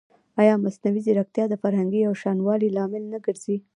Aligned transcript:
ایا 0.41 0.53
مصنوعي 0.63 1.01
ځیرکتیا 1.05 1.45
د 1.49 1.53
فرهنګي 1.61 1.99
یوشان 2.05 2.37
والي 2.41 2.69
لامل 2.77 3.03
نه 3.13 3.19
ګرځي؟ 3.25 3.57